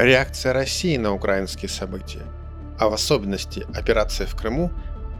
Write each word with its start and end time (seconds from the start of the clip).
Реакция 0.00 0.54
России 0.54 0.96
на 0.96 1.12
украинские 1.12 1.68
события, 1.68 2.22
а 2.78 2.88
в 2.88 2.94
особенности 2.94 3.66
операция 3.74 4.26
в 4.26 4.34
Крыму, 4.34 4.70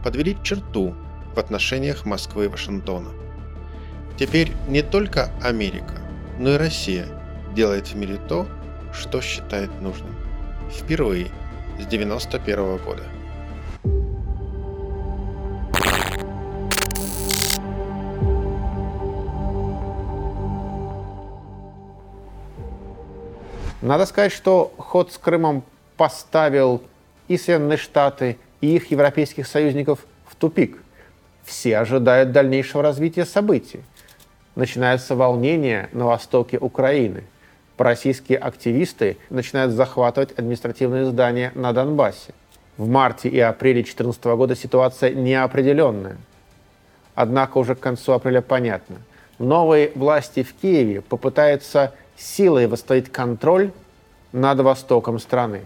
подвели 0.03 0.35
черту 0.41 0.95
в 1.35 1.37
отношениях 1.37 2.03
Москвы 2.07 2.45
и 2.45 2.47
Вашингтона. 2.47 3.09
Теперь 4.17 4.51
не 4.67 4.81
только 4.81 5.29
Америка, 5.43 6.01
но 6.39 6.55
и 6.55 6.57
Россия 6.57 7.05
делает 7.53 7.89
в 7.89 7.95
мире 7.95 8.17
то, 8.27 8.47
что 8.91 9.21
считает 9.21 9.69
нужным. 9.81 10.15
Впервые 10.71 11.27
с 11.79 11.85
1991 11.85 12.77
года. 12.77 13.03
Надо 23.81 24.05
сказать, 24.05 24.31
что 24.31 24.73
ход 24.77 25.11
с 25.11 25.17
Крымом 25.17 25.63
поставил 25.97 26.83
и 27.27 27.37
Соединенные 27.37 27.77
Штаты, 27.77 28.37
и 28.61 28.75
их 28.75 28.91
европейских 28.91 29.47
союзников 29.47 30.05
в 30.27 30.35
тупик. 30.35 30.77
Все 31.43 31.77
ожидают 31.77 32.31
дальнейшего 32.31 32.83
развития 32.83 33.25
событий. 33.25 33.81
Начинается 34.55 35.15
волнение 35.15 35.89
на 35.93 36.05
востоке 36.05 36.59
Украины. 36.59 37.23
Российские 37.77 38.37
активисты 38.37 39.17
начинают 39.31 39.71
захватывать 39.71 40.37
административные 40.37 41.05
здания 41.05 41.51
на 41.55 41.73
Донбассе. 41.73 42.35
В 42.77 42.87
марте 42.87 43.27
и 43.27 43.39
апреле 43.39 43.81
2014 43.81 44.23
года 44.25 44.55
ситуация 44.55 45.15
неопределенная. 45.15 46.17
Однако 47.15 47.57
уже 47.57 47.73
к 47.73 47.79
концу 47.79 48.11
апреля 48.11 48.41
понятно. 48.41 48.97
Новые 49.39 49.91
власти 49.95 50.43
в 50.43 50.53
Киеве 50.53 51.01
попытаются 51.01 51.93
силой 52.21 52.67
восстановить 52.67 53.11
контроль 53.11 53.71
над 54.31 54.59
востоком 54.59 55.19
страны. 55.19 55.65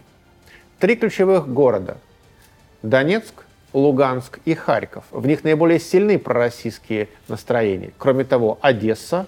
Три 0.79 0.95
ключевых 0.95 1.47
города– 1.47 1.97
Донецк, 2.81 3.45
Луганск 3.73 4.39
и 4.45 4.53
Харьков. 4.53 5.03
В 5.11 5.25
них 5.27 5.43
наиболее 5.43 5.79
сильны 5.79 6.17
пророссийские 6.17 7.09
настроения. 7.27 7.91
Кроме 7.97 8.23
того, 8.23 8.57
Одесса 8.61 9.27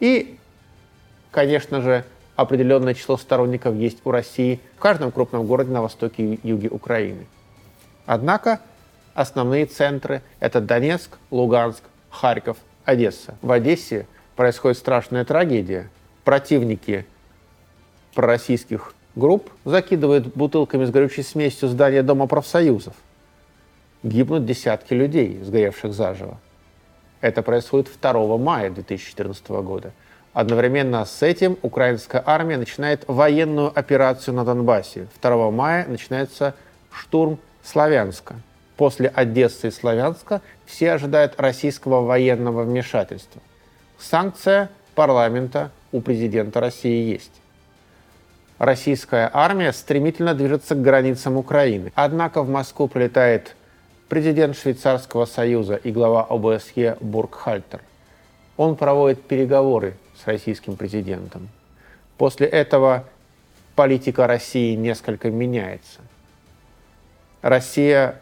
и, 0.00 0.38
конечно 1.30 1.80
же, 1.80 2.04
определенное 2.36 2.94
число 2.94 3.16
сторонников 3.16 3.74
есть 3.74 3.98
у 4.04 4.10
России 4.10 4.60
в 4.76 4.80
каждом 4.80 5.12
крупном 5.12 5.46
городе 5.46 5.72
на 5.72 5.82
востоке 5.82 6.22
и 6.22 6.48
юге 6.48 6.68
Украины. 6.68 7.26
Однако 8.06 8.60
основные 9.14 9.66
центры– 9.66 10.22
это 10.40 10.60
Донецк, 10.60 11.18
Луганск, 11.30 11.82
Харьков, 12.10 12.58
Одесса. 12.84 13.36
В 13.42 13.50
Одессе 13.50 14.06
происходит 14.36 14.78
страшная 14.78 15.24
трагедия– 15.24 15.88
противники 16.24 17.06
пророссийских 18.14 18.94
групп 19.14 19.50
закидывают 19.64 20.28
бутылками 20.34 20.84
с 20.84 20.90
горючей 20.90 21.22
смесью 21.22 21.68
здание 21.68 22.02
Дома 22.02 22.26
профсоюзов. 22.26 22.94
Гибнут 24.02 24.44
десятки 24.44 24.94
людей, 24.94 25.40
сгоревших 25.42 25.92
заживо. 25.92 26.38
Это 27.20 27.42
происходит 27.42 27.88
2 28.00 28.36
мая 28.38 28.70
2014 28.70 29.48
года. 29.48 29.92
Одновременно 30.32 31.04
с 31.04 31.22
этим 31.22 31.58
украинская 31.62 32.22
армия 32.24 32.56
начинает 32.56 33.04
военную 33.06 33.70
операцию 33.78 34.34
на 34.34 34.44
Донбассе. 34.44 35.06
2 35.20 35.50
мая 35.50 35.86
начинается 35.86 36.54
штурм 36.90 37.38
Славянска. 37.62 38.36
После 38.76 39.08
Одессы 39.08 39.68
и 39.68 39.70
Славянска 39.70 40.40
все 40.66 40.92
ожидают 40.92 41.38
российского 41.38 42.00
военного 42.00 42.64
вмешательства. 42.64 43.40
Санкция 43.98 44.70
парламента 44.94 45.70
у 45.92 46.00
президента 46.00 46.60
России 46.60 47.12
есть. 47.12 47.32
Российская 48.58 49.30
армия 49.32 49.72
стремительно 49.72 50.34
движется 50.34 50.74
к 50.74 50.82
границам 50.82 51.36
Украины. 51.36 51.92
Однако 51.94 52.42
в 52.42 52.48
Москву 52.48 52.88
прилетает 52.88 53.56
президент 54.08 54.56
Швейцарского 54.56 55.24
союза 55.24 55.76
и 55.76 55.90
глава 55.90 56.26
ОБСЕ 56.28 56.96
Бургхальтер. 57.00 57.80
Он 58.56 58.76
проводит 58.76 59.22
переговоры 59.22 59.94
с 60.22 60.26
российским 60.26 60.76
президентом. 60.76 61.48
После 62.18 62.46
этого 62.46 63.04
политика 63.74 64.26
России 64.26 64.76
несколько 64.76 65.30
меняется. 65.30 66.00
Россия 67.40 68.20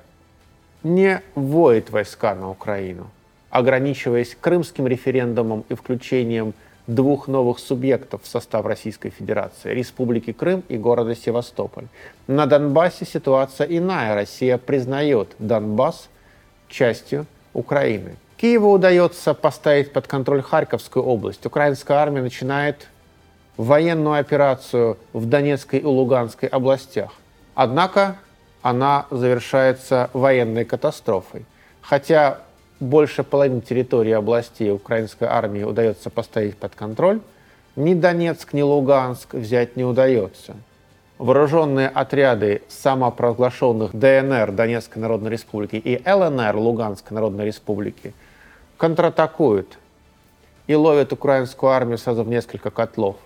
не 0.82 1.20
вводит 1.34 1.90
войска 1.90 2.34
на 2.34 2.48
Украину, 2.48 3.10
ограничиваясь 3.50 4.36
крымским 4.40 4.86
референдумом 4.86 5.64
и 5.68 5.74
включением 5.74 6.54
двух 6.94 7.28
новых 7.28 7.58
субъектов 7.58 8.22
в 8.24 8.26
состав 8.26 8.66
Российской 8.66 9.10
Федерации– 9.10 9.70
Республики 9.74 10.32
Крым 10.32 10.62
и 10.68 10.76
города 10.76 11.14
Севастополь. 11.14 11.86
На 12.26 12.46
Донбассе 12.46 13.04
ситуация 13.04 13.66
иная. 13.66 14.14
Россия 14.14 14.58
признает 14.58 15.34
Донбасс 15.38 16.08
частью 16.68 17.26
Украины. 17.52 18.16
Киеву 18.36 18.72
удается 18.72 19.34
поставить 19.34 19.92
под 19.92 20.06
контроль 20.06 20.42
Харьковскую 20.42 21.04
область. 21.04 21.44
Украинская 21.46 21.98
армия 21.98 22.22
начинает 22.22 22.88
военную 23.56 24.18
операцию 24.18 24.96
в 25.12 25.26
Донецкой 25.26 25.80
и 25.80 25.84
Луганской 25.84 26.48
областях. 26.48 27.12
Однако 27.54 28.16
она 28.62 29.06
завершается 29.10 30.10
военной 30.12 30.64
катастрофой. 30.64 31.44
Хотя 31.82 32.40
больше 32.80 33.22
половины 33.22 33.60
территории 33.60 34.12
областей 34.12 34.72
украинской 34.72 35.24
армии 35.24 35.62
удается 35.62 36.10
поставить 36.10 36.56
под 36.56 36.74
контроль, 36.74 37.20
ни 37.76 37.94
Донецк, 37.94 38.52
ни 38.52 38.62
Луганск 38.62 39.34
взять 39.34 39.76
не 39.76 39.84
удается. 39.84 40.56
Вооруженные 41.18 41.88
отряды 41.88 42.62
самопровозглашенных 42.68 43.94
ДНР 43.94 44.52
Донецкой 44.52 45.02
Народной 45.02 45.30
Республики 45.30 45.76
и 45.76 46.00
ЛНР 46.10 46.56
Луганской 46.56 47.14
Народной 47.14 47.44
Республики 47.44 48.14
контратакуют 48.78 49.78
и 50.66 50.74
ловят 50.74 51.12
украинскую 51.12 51.72
армию 51.72 51.98
сразу 51.98 52.24
в 52.24 52.28
несколько 52.28 52.70
котлов. 52.70 53.16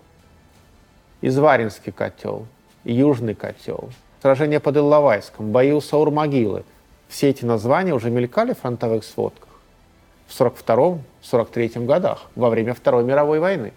Изваринский 1.22 1.92
котел, 1.92 2.46
Южный 2.82 3.34
котел, 3.34 3.90
сражение 4.20 4.58
под 4.58 4.76
Илловайском, 4.76 5.52
бои 5.52 5.70
у 5.70 5.80
Саурмогилы– 5.80 6.64
все 7.08 7.30
эти 7.30 7.44
названия 7.44 7.94
уже 7.94 8.10
мелькали 8.10 8.52
в 8.52 8.60
фронтовых 8.60 9.04
сводках 9.04 9.48
в 10.26 10.40
1942-1943 10.40 11.84
годах, 11.84 12.26
во 12.34 12.50
время 12.50 12.74
Второй 12.74 13.04
мировой 13.04 13.38
войны. 13.38 13.72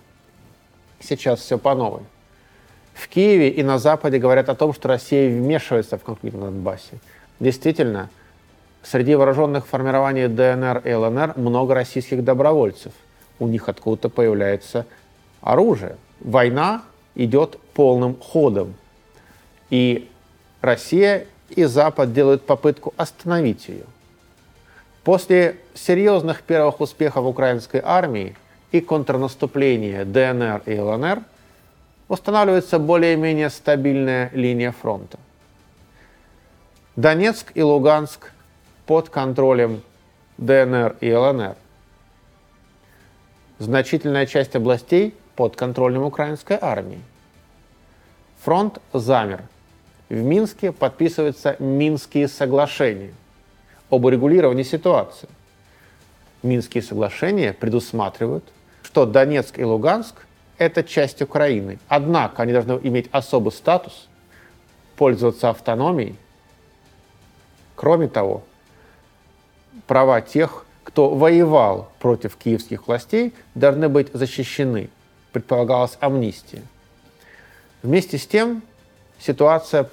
Сейчас 0.99 1.39
все 1.39 1.57
по 1.57 1.75
новой. 1.75 2.01
В 2.93 3.07
Киеве 3.09 3.49
и 3.49 3.61
на 3.61 3.77
Западе 3.77 4.17
говорят 4.17 4.49
о 4.49 4.55
том, 4.55 4.73
что 4.73 4.87
Россия 4.87 5.29
вмешивается 5.29 5.97
в 5.97 6.03
конфликт 6.03 6.35
на 6.35 6.45
Донбассе. 6.45 6.97
Действительно, 7.39 8.09
среди 8.81 9.13
вооруженных 9.13 9.67
формирований 9.67 10.27
ДНР 10.27 10.81
и 10.83 10.93
ЛНР 10.93 11.33
много 11.35 11.75
российских 11.75 12.23
добровольцев. 12.23 12.93
У 13.39 13.47
них 13.47 13.69
откуда-то 13.69 14.09
появляется 14.09 14.87
оружие. 15.41 15.97
Война 16.21 16.81
идет 17.13 17.59
полным 17.75 18.15
ходом. 18.15 18.73
И 19.69 20.09
Россия 20.61 21.27
и 21.49 21.65
Запад 21.65 22.13
делают 22.13 22.45
попытку 22.45 22.93
остановить 22.97 23.67
ее. 23.67 23.85
После 25.03 25.57
серьезных 25.73 26.41
первых 26.41 26.81
успехов 26.81 27.25
украинской 27.25 27.81
армии 27.83 28.35
и 28.71 28.81
контрнаступления 28.81 30.03
ДНР 30.03 30.63
и 30.65 30.77
ЛНР 30.77 31.21
устанавливается 32.09 32.79
более-менее 32.79 33.49
стабильная 33.49 34.29
линия 34.33 34.71
фронта. 34.71 35.17
Донецк 36.95 37.51
и 37.53 37.61
Луганск 37.61 38.31
под 38.85 39.09
контролем 39.09 39.81
ДНР 40.37 40.97
и 40.99 41.13
ЛНР. 41.13 41.55
Значительная 43.59 44.25
часть 44.25 44.55
областей 44.55 45.15
под 45.35 45.55
контролем 45.55 46.03
украинской 46.03 46.57
армии. 46.59 47.01
Фронт 48.43 48.79
замер– 48.93 49.41
в 50.09 50.15
Минске 50.15 50.71
подписываются 50.71 51.55
Минские 51.59 52.27
соглашения 52.27 53.13
об 53.89 54.05
урегулировании 54.05 54.63
ситуации. 54.63 55.27
Минские 56.43 56.83
соглашения 56.83 57.53
предусматривают, 57.53 58.43
что 58.83 59.05
Донецк 59.05 59.59
и 59.59 59.63
Луганск– 59.63 60.15
это 60.57 60.83
часть 60.83 61.21
Украины. 61.21 61.79
Однако 61.87 62.43
они 62.43 62.53
должны 62.53 62.79
иметь 62.83 63.09
особый 63.11 63.51
статус, 63.51 64.07
пользоваться 64.95 65.49
автономией. 65.49 66.15
Кроме 67.75 68.07
того, 68.07 68.43
права 69.87 70.21
тех, 70.21 70.65
кто 70.83 71.09
воевал 71.13 71.91
против 71.99 72.35
киевских 72.37 72.87
властей, 72.87 73.33
должны 73.55 73.89
быть 73.89 74.09
защищены. 74.13 74.89
Предполагалась 75.33 75.97
амнистия. 75.99 76.63
Вместе 77.83 78.17
с 78.17 78.25
тем 78.25 78.63
ситуация 79.19 79.89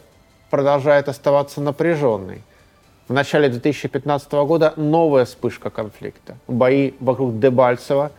продолжает 0.51 1.09
оставаться 1.09 1.61
напряженной. 1.61 2.43
В 3.09 3.13
начале 3.13 3.49
2015 3.49 4.33
года 4.33 4.73
новая 4.77 5.25
вспышка 5.25 5.71
конфликта. 5.71 6.37
Бои 6.47 6.93
вокруг 7.01 7.39
Дебальцева 7.39 8.13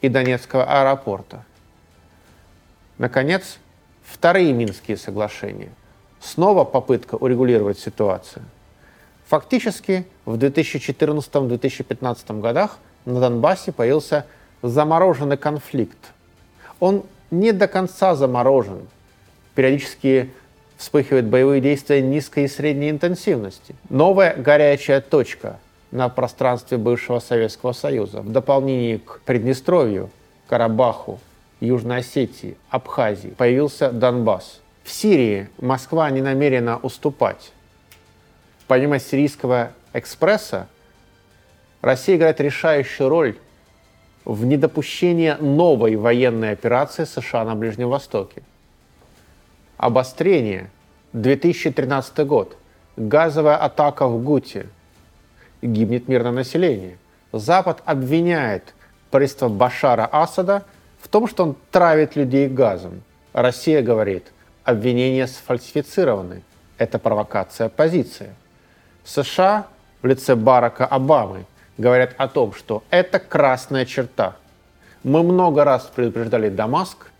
и 0.00 0.08
Донецкого 0.08 0.64
аэропорта. 0.64 1.44
Наконец, 2.98 3.58
вторые 4.02 4.52
Минские 4.52 4.96
соглашения. 4.96 5.70
Снова 6.20 6.64
попытка 6.64 7.16
урегулировать 7.16 7.78
ситуацию. 7.78 8.44
Фактически 9.26 10.06
в 10.24 10.36
2014-2015 10.36 12.40
годах 12.40 12.78
на 13.04 13.20
Донбассе 13.20 13.72
появился 13.72 14.26
замороженный 14.62 15.36
конфликт. 15.36 15.98
Он 16.80 17.04
не 17.30 17.52
до 17.52 17.68
конца 17.68 18.14
заморожен. 18.14 18.88
Периодически 19.54 20.32
вспыхивают 20.76 21.26
боевые 21.26 21.60
действия 21.60 22.02
низкой 22.02 22.44
и 22.44 22.48
средней 22.48 22.90
интенсивности. 22.90 23.74
Новая 23.88 24.34
горячая 24.36 25.00
точка 25.00 25.58
на 25.90 26.08
пространстве 26.08 26.76
бывшего 26.78 27.20
Советского 27.20 27.72
Союза 27.72 28.20
в 28.20 28.30
дополнение 28.30 28.98
к 28.98 29.20
Приднестровью, 29.24 30.10
Карабаху, 30.48 31.20
Южной 31.60 31.98
Осетии, 31.98 32.56
Абхазии 32.68 33.28
появился 33.28 33.90
Донбасс. 33.90 34.60
В 34.82 34.90
Сирии 34.90 35.48
Москва 35.58 36.10
не 36.10 36.20
намерена 36.20 36.78
уступать. 36.78 37.52
Помимо 38.66 38.98
сирийского 38.98 39.72
экспресса, 39.92 40.68
Россия 41.80 42.16
играет 42.16 42.40
решающую 42.40 43.08
роль 43.08 43.36
в 44.24 44.44
недопущении 44.44 45.36
новой 45.38 45.96
военной 45.96 46.52
операции 46.52 47.04
США 47.04 47.44
на 47.44 47.54
Ближнем 47.54 47.88
Востоке. 47.88 48.42
Обострение. 49.84 50.70
2013 51.12 52.26
год. 52.26 52.56
Газовая 52.96 53.56
атака 53.56 54.06
в 54.06 54.24
Гуте. 54.24 54.66
Гибнет 55.60 56.08
мирное 56.08 56.32
население. 56.32 56.96
Запад 57.32 57.82
обвиняет 57.84 58.72
правительство 59.10 59.50
Башара 59.50 60.08
Асада 60.10 60.64
в 61.02 61.08
том, 61.08 61.28
что 61.28 61.42
он 61.42 61.56
травит 61.70 62.16
людей 62.16 62.48
газом. 62.48 63.02
Россия 63.34 63.82
говорит, 63.82 64.32
обвинения 64.64 65.26
сфальсифицированы. 65.26 66.42
Это 66.78 66.98
провокация 66.98 67.66
оппозиции. 67.66 68.30
США 69.04 69.66
в 70.00 70.06
лице 70.06 70.34
Барака 70.34 70.86
Обамы 70.86 71.44
говорят 71.76 72.14
о 72.16 72.28
том, 72.28 72.54
что 72.54 72.84
это 72.88 73.18
красная 73.18 73.84
черта. 73.84 74.36
Мы 75.02 75.22
много 75.22 75.62
раз 75.62 75.90
предупреждали 75.94 76.48
Дамаск 76.48 77.10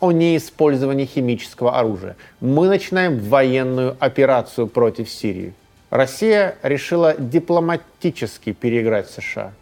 о 0.00 0.12
неиспользовании 0.12 1.04
химического 1.04 1.78
оружия. 1.78 2.16
Мы 2.40 2.68
начинаем 2.68 3.18
военную 3.18 3.96
операцию 4.00 4.66
против 4.66 5.10
Сирии. 5.10 5.54
Россия 5.90 6.56
решила 6.62 7.14
дипломатически 7.18 8.52
переиграть 8.52 9.10
США. 9.10 9.52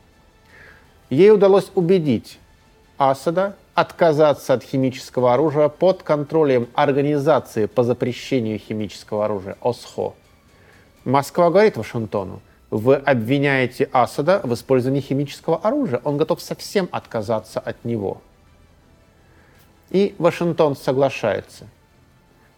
Ей 1.11 1.31
удалось 1.32 1.70
убедить 1.75 2.38
Асада 2.99 3.56
отказаться 3.75 4.55
от 4.55 4.62
химического 4.62 5.32
оружия 5.32 5.69
под 5.69 6.02
контролем 6.02 6.69
Организации 6.75 7.67
по 7.67 7.82
запрещению 7.84 8.58
химического 8.58 9.25
оружия 9.25 9.56
ОСХО. 9.61 10.14
Москва 11.05 11.50
говорит 11.50 11.76
Вашингтону, 11.76 12.43
вы 12.70 12.96
обвиняете 12.96 13.88
Асада 13.93 14.41
в 14.44 14.52
использовании 14.52 15.00
химического 15.00 15.58
оружия. 15.58 16.00
Он 16.05 16.19
готов 16.19 16.43
совсем 16.43 16.88
отказаться 16.91 17.61
от 17.61 17.84
него. 17.84 18.20
И 19.90 20.14
Вашингтон 20.19 20.76
соглашается. 20.76 21.67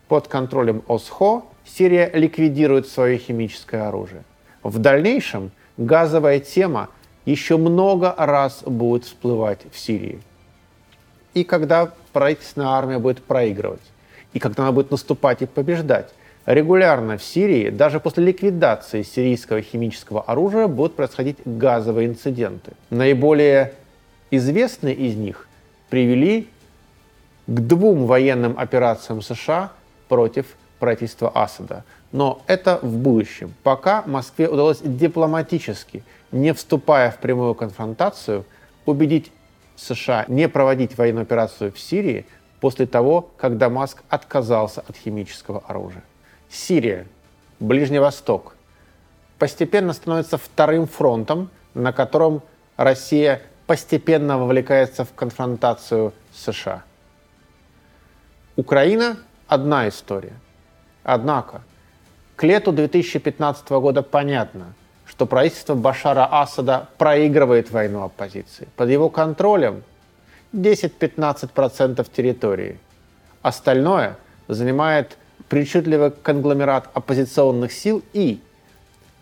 Под 0.08 0.28
контролем 0.28 0.82
ОСХО 0.88 1.44
Сирия 1.64 2.10
ликвидирует 2.12 2.88
свое 2.88 3.18
химическое 3.18 3.82
оружие. 3.82 4.24
В 4.62 4.78
дальнейшем 4.78 5.52
газовая 5.76 6.40
тема 6.40 6.88
еще 7.24 7.56
много 7.56 8.14
раз 8.16 8.62
будет 8.64 9.04
всплывать 9.04 9.60
в 9.72 9.78
Сирии. 9.78 10.20
И 11.34 11.44
когда 11.44 11.92
правительственная 12.12 12.68
армия 12.68 12.98
будет 12.98 13.22
проигрывать, 13.22 13.80
и 14.32 14.38
когда 14.38 14.64
она 14.64 14.72
будет 14.72 14.90
наступать 14.90 15.42
и 15.42 15.46
побеждать, 15.46 16.12
Регулярно 16.46 17.18
в 17.18 17.22
Сирии, 17.22 17.68
даже 17.68 18.00
после 18.00 18.24
ликвидации 18.24 19.02
сирийского 19.02 19.60
химического 19.60 20.22
оружия, 20.22 20.68
будут 20.68 20.96
происходить 20.96 21.36
газовые 21.44 22.08
инциденты. 22.08 22.72
Наиболее 22.88 23.74
известные 24.30 24.94
из 24.94 25.16
них 25.16 25.46
привели 25.90 26.48
к 27.50 27.60
двум 27.60 28.06
военным 28.06 28.56
операциям 28.56 29.22
США 29.22 29.72
против 30.08 30.46
правительства 30.78 31.32
Асада. 31.34 31.84
Но 32.12 32.42
это 32.46 32.78
в 32.80 32.96
будущем. 32.96 33.54
Пока 33.64 34.04
Москве 34.06 34.48
удалось 34.48 34.78
дипломатически, 34.82 36.04
не 36.30 36.54
вступая 36.54 37.10
в 37.10 37.18
прямую 37.18 37.56
конфронтацию, 37.56 38.44
убедить 38.86 39.32
США 39.74 40.26
не 40.28 40.48
проводить 40.48 40.96
военную 40.96 41.24
операцию 41.24 41.72
в 41.72 41.78
Сирии 41.80 42.24
после 42.60 42.86
того, 42.86 43.30
как 43.36 43.58
Дамаск 43.58 44.02
отказался 44.08 44.84
от 44.86 44.96
химического 44.96 45.64
оружия. 45.66 46.04
Сирия, 46.48 47.08
Ближний 47.58 47.98
Восток 47.98 48.54
постепенно 49.38 49.92
становится 49.92 50.38
вторым 50.38 50.86
фронтом, 50.86 51.50
на 51.74 51.92
котором 51.92 52.42
Россия 52.76 53.42
постепенно 53.66 54.38
вовлекается 54.38 55.04
в 55.04 55.12
конфронтацию 55.14 56.12
с 56.32 56.52
США. 56.52 56.84
Украина– 58.60 59.16
одна 59.48 59.88
история. 59.88 60.34
Однако 61.02 61.62
к 62.36 62.42
лету 62.42 62.72
2015 62.72 63.70
года 63.70 64.02
понятно, 64.02 64.74
что 65.06 65.24
правительство 65.24 65.74
Башара 65.74 66.28
Асада 66.30 66.88
проигрывает 66.98 67.70
войну 67.70 68.02
оппозиции. 68.02 68.68
Под 68.76 68.90
его 68.90 69.08
контролем 69.08 69.82
10-15% 70.52 72.06
территории. 72.14 72.78
Остальное 73.40 74.18
занимает 74.46 75.16
причудливый 75.48 76.10
конгломерат 76.10 76.90
оппозиционных 76.92 77.72
сил 77.72 78.02
и 78.12 78.42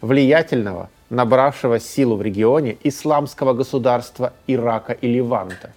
влиятельного, 0.01 0.91
набравшего 1.11 1.79
силу 1.79 2.17
в 2.17 2.23
регионе 2.23 2.77
исламского 2.83 3.53
государства 3.53 4.33
Ирака 4.49 4.95
и 4.95 5.07
Ливанта, 5.07 5.71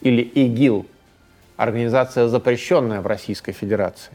или 0.00 0.22
ИГИЛ, 0.22 0.86
организация, 1.62 2.28
запрещенная 2.28 3.00
в 3.00 3.06
Российской 3.06 3.52
Федерации. 3.52 4.12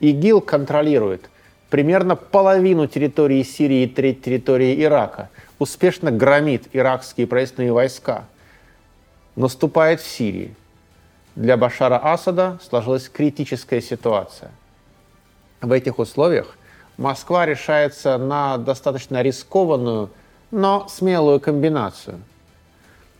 ИГИЛ 0.00 0.40
контролирует 0.40 1.30
примерно 1.70 2.16
половину 2.16 2.86
территории 2.86 3.42
Сирии 3.42 3.84
и 3.84 3.88
треть 3.88 4.22
территории 4.22 4.82
Ирака, 4.82 5.30
успешно 5.58 6.10
громит 6.10 6.68
иракские 6.72 7.26
правительственные 7.26 7.72
войска, 7.72 8.24
наступает 9.36 10.00
в 10.00 10.06
Сирии– 10.06 10.54
для 11.36 11.56
Башара 11.56 11.98
Асада 11.98 12.58
сложилась 12.62 13.08
критическая 13.08 13.80
ситуация. 13.80 14.52
В 15.60 15.72
этих 15.72 15.98
условиях 15.98 16.56
Москва 16.96 17.44
решается 17.44 18.18
на 18.18 18.56
достаточно 18.56 19.20
рискованную, 19.20 20.10
но 20.52 20.86
смелую 20.88 21.40
комбинацию. 21.40 22.20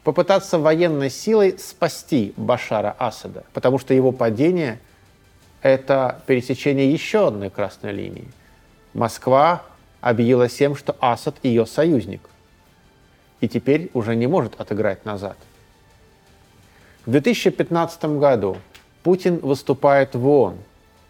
Попытаться 0.04 0.58
военной 0.58 1.10
силой 1.10 1.58
спасти 1.58 2.32
Башара 2.36 2.94
Асада, 2.98 3.44
потому 3.52 3.78
что 3.78 3.94
его 3.94 4.12
падение– 4.12 4.78
это 5.62 6.22
пересечение 6.26 6.92
еще 6.92 7.28
одной 7.28 7.50
красной 7.50 7.92
линии. 7.92 8.28
Москва 8.92 9.62
объявила 10.00 10.46
всем, 10.46 10.76
что 10.76 10.94
Асад 11.00 11.36
ее 11.42 11.66
союзник. 11.66 12.20
И 13.40 13.48
теперь 13.48 13.90
уже 13.94 14.14
не 14.14 14.26
может 14.26 14.60
отыграть 14.60 15.04
назад– 15.04 15.36
в 17.06 17.10
2015 17.10 18.04
году 18.18 18.56
Путин 19.02 19.36
выступает 19.36 20.14
в 20.14 20.26
ООН 20.26 20.56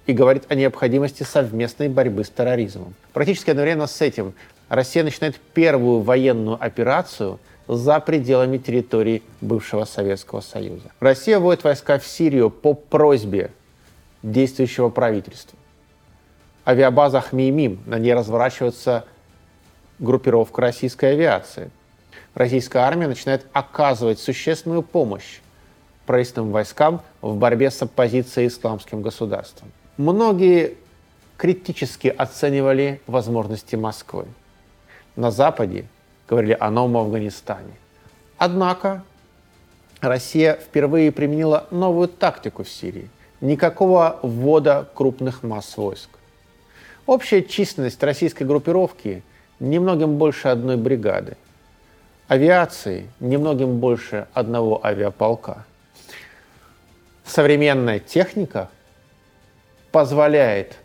и 0.06 0.12
говорит 0.12 0.42
о 0.48 0.56
необходимости 0.56 1.22
совместной 1.22 1.88
борьбы 1.88 2.24
с 2.24 2.30
терроризмом. 2.30 2.94
Практически 3.12 3.50
одновременно 3.50 3.86
с 3.86 4.00
этим 4.00 4.34
Россия 4.68 5.04
начинает 5.04 5.36
первую 5.36 6.00
военную 6.00 6.58
операцию 6.60 7.38
за 7.66 8.00
пределами 8.00 8.58
территории 8.58 9.22
бывшего 9.40 9.84
Советского 9.84 10.40
Союза. 10.40 10.90
Россия 11.00 11.38
вводит 11.38 11.64
войска 11.64 11.98
в 11.98 12.06
Сирию 12.06 12.50
по 12.50 12.74
просьбе 12.74 13.50
действующего 14.22 14.88
правительства. 14.88 15.58
Авиабаза 16.66 17.20
Хмеймим, 17.20 17.80
на 17.86 17.98
ней 17.98 18.14
разворачивается 18.14 19.04
группировка 19.98 20.62
российской 20.62 21.12
авиации. 21.12 21.70
Российская 22.34 22.80
армия 22.80 23.06
начинает 23.06 23.46
оказывать 23.52 24.18
существенную 24.18 24.82
помощь 24.82 25.40
правительственным 26.06 26.52
войскам 26.52 27.02
в 27.20 27.36
борьбе 27.36 27.70
с 27.70 27.80
оппозицией 27.80 28.48
исламским 28.48 29.02
государством. 29.02 29.70
Многие 29.96 30.76
критически 31.36 32.08
оценивали 32.08 33.00
возможности 33.06 33.76
Москвы. 33.76 34.26
На 35.16 35.30
Западе 35.30 35.86
говорили 36.28 36.56
о 36.58 36.70
новом 36.70 36.96
Афганистане. 36.96 37.74
Однако 38.38 39.02
Россия 40.00 40.54
впервые 40.54 41.12
применила 41.12 41.66
новую 41.70 42.08
тактику 42.08 42.64
в 42.64 42.68
Сирии. 42.68 43.08
Никакого 43.40 44.18
ввода 44.22 44.88
крупных 44.94 45.42
масс 45.42 45.76
войск. 45.76 46.10
Общая 47.06 47.42
численность 47.42 48.02
российской 48.02 48.44
группировки 48.44 49.22
немногим 49.60 50.16
больше 50.16 50.48
одной 50.48 50.76
бригады. 50.76 51.36
Авиации 52.28 53.10
немногим 53.20 53.78
больше 53.78 54.26
одного 54.32 54.84
авиаполка– 54.84 55.66
современная 57.24 57.98
техника 57.98 58.70
позволяет 59.90 60.76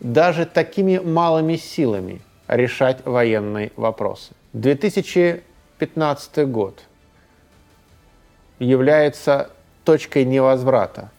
даже 0.00 0.46
такими 0.46 0.98
малыми 0.98 1.56
силами 1.56 2.20
решать 2.46 3.04
военные 3.04 3.72
вопросы. 3.76 4.32
2015 4.54 6.48
год 6.48 6.82
является 8.58 9.50
точкой 9.84 10.24
невозврата. 10.24 11.10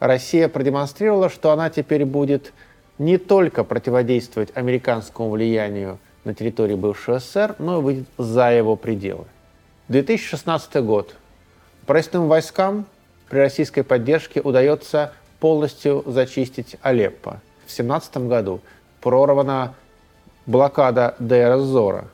Россия 0.00 0.48
продемонстрировала, 0.48 1.28
что 1.28 1.50
она 1.50 1.68
теперь 1.68 2.06
будет 2.06 2.54
не 2.98 3.18
только 3.18 3.62
противодействовать 3.62 4.56
американскому 4.56 5.28
влиянию 5.30 5.98
на 6.24 6.32
территории 6.34 6.76
бывшего 6.76 7.18
СССР, 7.18 7.56
но 7.58 7.78
и 7.78 7.82
выйдет 7.82 8.08
за 8.16 8.52
его 8.52 8.74
пределы. 8.74 9.26
2016 9.88 10.82
год. 10.82 11.14
Правительственным 11.86 12.28
войскам 12.28 12.86
при 13.28 13.38
российской 13.38 13.82
поддержке 13.82 14.40
удается 14.40 15.12
полностью 15.40 16.02
зачистить 16.06 16.76
Алеппо. 16.80 17.40
В 17.66 17.76
2017 17.76 18.16
году 18.28 18.60
прорвана 19.00 19.74
блокада 20.46 21.14
Дейра 21.18 21.58
Зора. 21.58 22.08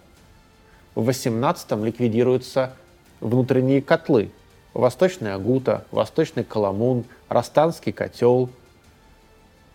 В 0.94 1.02
2018 1.02 1.72
ликвидируются 1.84 2.72
внутренние 3.20 3.82
котлы. 3.82 4.30
Восточная 4.74 5.34
Агута, 5.34 5.84
Восточный 5.90 6.44
Коломун, 6.44 7.04
Растанский 7.28 7.92
котел. 7.92 8.50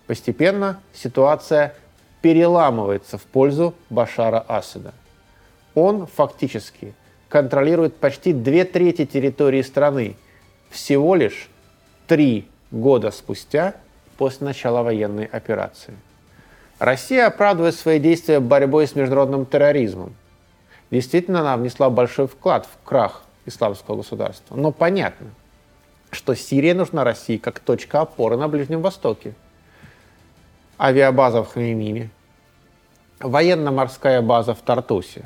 Постепенно 0.08 0.80
ситуация 0.94 1.76
переламывается 2.22 3.18
в 3.18 3.24
пользу 3.24 3.74
Башара 3.90 4.44
Асада. 4.48 4.94
Он 5.76 6.08
фактически 6.08 6.94
контролирует 7.30 7.96
почти 7.96 8.34
две 8.34 8.66
трети 8.66 9.06
территории 9.06 9.62
страны 9.62 10.16
всего 10.70 11.16
лишь 11.16 11.50
три 12.08 12.48
года 12.72 13.12
спустя 13.12 13.76
после 14.18 14.48
начала 14.48 14.84
военной 14.84 15.26
операции. 15.26 15.96
Россия 16.80 17.28
оправдывает 17.28 17.76
свои 17.76 18.00
действия 18.00 18.40
борьбой 18.40 18.88
с 18.88 18.96
международным 18.96 19.46
терроризмом. 19.46 20.16
Действительно, 20.92 21.42
она 21.42 21.58
внесла 21.58 21.90
большой 21.90 22.28
вклад 22.28 22.66
в 22.66 22.88
крах 22.88 23.24
исламского 23.46 23.98
государства. 23.98 24.56
Но 24.56 24.72
понятно, 24.72 25.28
что 26.12 26.36
Сирия 26.36 26.74
нужна 26.74 27.04
России 27.04 27.38
как 27.38 27.60
точка 27.60 28.02
опоры 28.02 28.38
на 28.38 28.48
Ближнем 28.48 28.82
Востоке. 28.82 29.34
Авиабаза 30.80 31.44
в 31.44 31.50
Хамимиме, 31.50 32.10
военно-морская 33.20 34.22
база 34.22 34.56
в 34.56 34.62
Тартусе. 34.62 35.26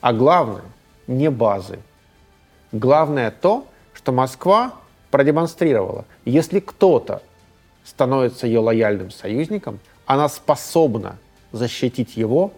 А 0.00 0.12
главное, 0.12 0.64
не 1.06 1.30
базы. 1.30 1.78
Главное 2.72 3.30
то, 3.30 3.66
что 3.92 4.12
Москва 4.12 4.72
продемонстрировала, 5.10 6.04
если 6.24 6.60
кто-то 6.60 7.22
становится 7.84 8.46
ее 8.46 8.60
лояльным 8.60 9.10
союзником, 9.10 9.80
она 10.06 10.28
способна 10.28 11.18
защитить 11.52 12.16
его, 12.16 12.52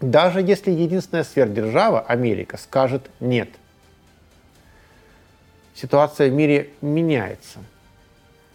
даже 0.00 0.40
если 0.40 0.70
единственная 0.70 1.24
сверхдержава, 1.24 2.00
Америка, 2.00 2.56
скажет 2.56 3.10
«нет». 3.20 3.48
Ситуация 5.74 6.30
в 6.30 6.32
мире 6.32 6.70
меняется. 6.80 7.60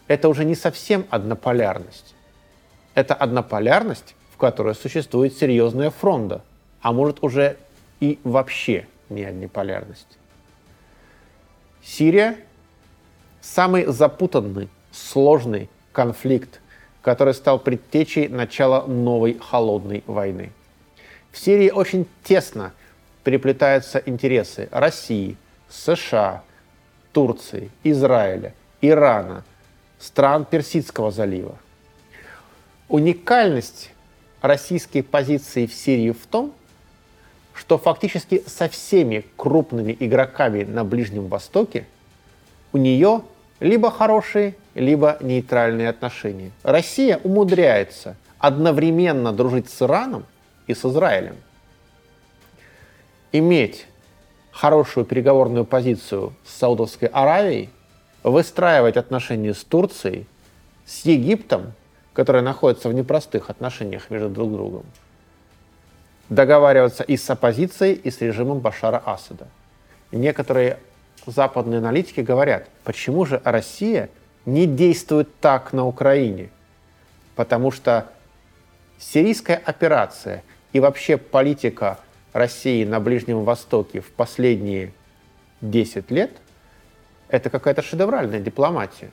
Это 0.08 0.28
уже 0.28 0.44
не 0.44 0.54
совсем 0.54 1.06
однополярность. 1.10 2.14
Это 2.94 3.14
однополярность, 3.14 4.14
в 4.32 4.36
которой 4.36 4.74
существует 4.74 5.34
серьезная 5.34 5.90
фронта, 5.90 6.42
а 6.82 6.92
может 6.92 7.22
уже 7.22 7.56
и 8.00 8.18
вообще 8.24 8.86
не 9.08 9.24
однополярность. 9.24 10.18
Сирия– 11.82 12.36
самый 13.40 13.86
запутанный, 13.86 14.68
сложный 14.90 15.70
конфликт, 15.92 16.60
который 17.02 17.34
стал 17.34 17.58
предтечей 17.58 18.28
начала 18.28 18.86
новой 18.86 19.38
холодной 19.38 20.02
войны. 20.06 20.52
В 21.34 21.38
Сирии 21.38 21.70
очень 21.70 22.06
тесно 22.22 22.72
переплетаются 23.24 24.00
интересы 24.06 24.68
России, 24.70 25.36
США, 25.68 26.44
Турции, 27.10 27.72
Израиля, 27.82 28.54
Ирана, 28.80 29.42
стран 29.98 30.44
Персидского 30.44 31.10
залива. 31.10 31.56
Уникальность 32.88 33.90
российской 34.42 35.02
позиции 35.02 35.66
в 35.66 35.74
Сирии 35.74 36.12
в 36.12 36.24
том, 36.26 36.54
что 37.52 37.78
фактически 37.78 38.44
со 38.46 38.68
всеми 38.68 39.24
крупными 39.36 39.96
игроками 39.98 40.62
на 40.62 40.84
Ближнем 40.84 41.26
Востоке 41.26 41.84
у 42.72 42.78
нее 42.78 43.22
либо 43.58 43.90
хорошие, 43.90 44.54
либо 44.76 45.16
нейтральные 45.20 45.88
отношения. 45.88 46.52
Россия 46.62 47.18
умудряется 47.24 48.14
одновременно 48.38 49.32
дружить 49.32 49.68
с 49.68 49.82
Ираном 49.82 50.26
и 50.66 50.74
с 50.74 50.84
Израилем. 50.84 51.36
Иметь 53.32 53.86
хорошую 54.50 55.04
переговорную 55.04 55.64
позицию 55.64 56.32
с 56.44 56.54
Саудовской 56.54 57.08
Аравией, 57.08 57.70
выстраивать 58.22 58.96
отношения 58.96 59.52
с 59.52 59.64
Турцией, 59.64 60.26
с 60.86 61.04
Египтом, 61.04 61.72
которая 62.12 62.42
находится 62.42 62.88
в 62.88 62.94
непростых 62.94 63.50
отношениях 63.50 64.08
между 64.10 64.28
друг 64.28 64.52
другом, 64.52 64.84
договариваться 66.28 67.02
и 67.02 67.16
с 67.16 67.28
оппозицией, 67.28 67.94
и 67.94 68.10
с 68.10 68.20
режимом 68.20 68.60
Башара 68.60 69.02
Асада. 69.04 69.48
Некоторые 70.12 70.78
западные 71.26 71.78
аналитики 71.78 72.20
говорят, 72.20 72.68
почему 72.84 73.24
же 73.26 73.40
Россия 73.44 74.08
не 74.46 74.66
действует 74.66 75.28
так 75.40 75.72
на 75.72 75.86
Украине? 75.86 76.50
Потому 77.34 77.72
что 77.72 78.06
сирийская 79.12 79.56
операция 79.56 80.42
и 80.72 80.80
вообще 80.80 81.16
политика 81.16 81.98
России 82.32 82.84
на 82.84 83.00
Ближнем 83.00 83.44
Востоке 83.44 84.00
в 84.00 84.10
последние 84.10 84.92
10 85.60 86.10
лет– 86.10 86.32
это 87.28 87.50
какая-то 87.50 87.82
шедевральная 87.82 88.40
дипломатия. 88.40 89.10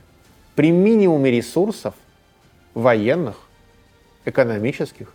При 0.54 0.70
минимуме 0.70 1.30
ресурсов 1.30 1.94
военных, 2.74 3.36
экономических, 4.24 5.12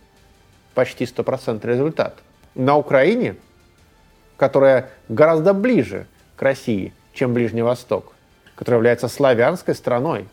почти 0.74 1.06
стопроцентный 1.06 1.72
результат. 1.72 2.18
На 2.54 2.76
Украине, 2.76 3.36
которая 4.36 4.90
гораздо 5.08 5.54
ближе 5.54 6.06
к 6.36 6.42
России, 6.42 6.92
чем 7.12 7.34
Ближний 7.34 7.62
Восток, 7.62 8.12
которая 8.54 8.78
является 8.78 9.08
славянской 9.08 9.74
страной, 9.74 10.28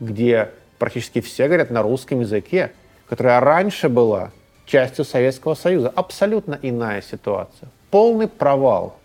где 0.00 0.50
практически 0.78 1.20
все 1.20 1.46
говорят 1.46 1.70
на 1.70 1.82
русском 1.82 2.20
языке, 2.20 2.72
которая 3.08 3.40
раньше 3.40 3.88
была 3.88 4.30
частью 4.66 5.04
Советского 5.04 5.54
Союза. 5.54 5.88
Абсолютно 5.94 6.58
иная 6.60 7.02
ситуация. 7.02 7.68
Полный 7.90 8.28
провал. 8.28 8.96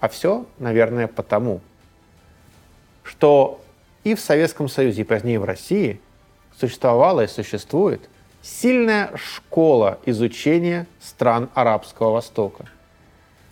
А 0.00 0.08
все, 0.08 0.46
наверное, 0.58 1.06
потому, 1.06 1.60
что 3.02 3.60
и 4.04 4.14
в 4.14 4.20
Советском 4.20 4.68
Союзе, 4.68 5.02
и 5.02 5.04
позднее 5.04 5.38
в 5.38 5.44
России 5.44 6.00
существовала 6.58 7.22
и 7.22 7.26
существует– 7.26 8.08
сильная 8.46 9.10
школа 9.16 9.98
изучения 10.06 10.86
стран 11.00 11.50
Арабского 11.54 12.12
Востока. 12.12 12.66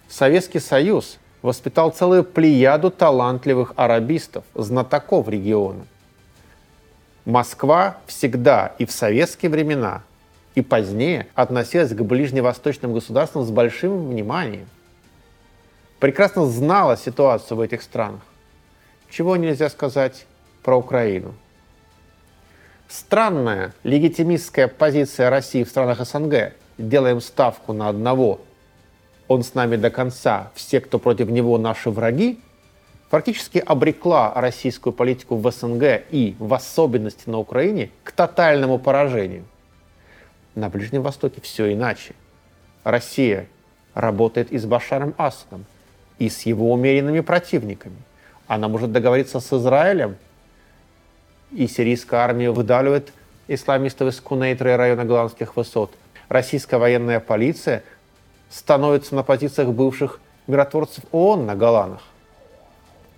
Советский 0.08 0.60
Союз 0.60 1.18
воспитал 1.42 1.90
целую 1.90 2.24
плеяду 2.24 2.90
талантливых 2.90 3.72
арабистов, 3.76 4.44
знатоков 4.54 5.28
региона. 5.28 5.86
Москва 7.24 7.98
всегда 8.06 8.74
и 8.78 8.84
в 8.84 8.92
советские 8.92 9.50
времена, 9.50 10.02
и 10.54 10.62
позднее 10.62 11.26
относилась 11.34 11.94
к 11.94 12.00
ближневосточным 12.00 12.92
государствам 12.92 13.44
с 13.44 13.50
большим 13.50 14.08
вниманием. 14.08 14.68
Прекрасно 16.00 16.46
знала 16.46 16.96
ситуацию 16.96 17.58
в 17.58 17.60
этих 17.60 17.82
странах. 17.82 18.20
Чего 19.10 19.36
нельзя 19.36 19.70
сказать 19.70 20.26
про 20.62 20.76
Украину– 20.76 21.34
Странная 22.88 23.72
легитимистская 23.82 24.68
позиция 24.68 25.28
России 25.28 25.64
в 25.64 25.68
странах 25.68 26.06
СНГ. 26.06 26.52
Делаем 26.78 27.20
ставку 27.20 27.72
на 27.72 27.88
одного. 27.88 28.40
Он 29.26 29.42
с 29.42 29.54
нами 29.54 29.74
до 29.74 29.90
конца. 29.90 30.52
Все, 30.54 30.80
кто 30.80 31.00
против 31.00 31.28
него, 31.28 31.58
наши 31.58 31.90
враги. 31.90 32.40
Фактически 33.14 33.58
обрекла 33.58 34.32
российскую 34.34 34.92
политику 34.92 35.36
в 35.36 35.48
СНГ 35.48 36.02
и 36.10 36.34
в 36.40 36.52
особенности 36.52 37.30
на 37.30 37.38
Украине 37.38 37.92
к 38.02 38.10
тотальному 38.10 38.80
поражению. 38.80 39.44
На 40.56 40.68
Ближнем 40.68 41.02
Востоке 41.02 41.40
все 41.40 41.72
иначе. 41.72 42.16
Россия 42.82 43.46
работает 43.94 44.50
и 44.50 44.58
с 44.58 44.64
Башаром 44.64 45.14
Асадом, 45.16 45.64
и 46.18 46.28
с 46.28 46.42
его 46.42 46.72
умеренными 46.72 47.20
противниками. 47.20 47.94
Она 48.48 48.66
может 48.66 48.90
договориться 48.90 49.38
с 49.38 49.52
Израилем 49.52 50.16
и 51.52 51.68
сирийская 51.68 52.18
армия 52.18 52.50
выдавливает 52.50 53.12
исламистов 53.46 54.12
из 54.12 54.20
Кунейтра 54.20 54.72
и 54.72 54.76
района 54.76 55.04
Голландских 55.04 55.54
высот. 55.54 55.92
Российская 56.28 56.78
военная 56.78 57.20
полиция 57.20 57.84
становится 58.50 59.14
на 59.14 59.22
позициях 59.22 59.68
бывших 59.68 60.18
миротворцев 60.48 61.04
ООН 61.12 61.46
на 61.46 61.54
Голанах. 61.54 62.02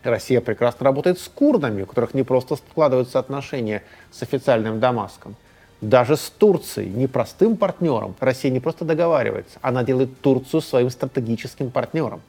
Россия 0.09 0.41
прекрасно 0.41 0.85
работает 0.85 1.19
с 1.19 1.29
курдами, 1.29 1.83
у 1.83 1.87
которых 1.87 2.15
не 2.15 2.23
просто 2.23 2.57
складываются 2.57 3.19
отношения 3.19 3.83
с 4.11 4.23
официальным 4.23 4.81
Дамаском. 4.81 5.37
Даже 5.81 6.17
с 6.17 6.31
Турцией, 6.31 6.89
непростым 6.91 7.57
партнером, 7.57 8.15
Россия 8.19 8.51
не 8.51 8.61
просто 8.61 8.85
договаривается, 8.85 9.59
она 9.61 9.85
делает 9.85 10.21
Турцию 10.21 10.63
своим 10.63 10.91
стратегическим 10.91 11.71
партнером. 11.71 12.23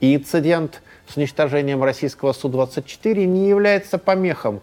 И 0.00 0.16
инцидент 0.16 0.82
с 1.06 1.16
уничтожением 1.16 1.84
российского 1.84 2.32
Су-24 2.32 3.24
не 3.24 3.48
является 3.48 3.98
помехом 3.98 4.60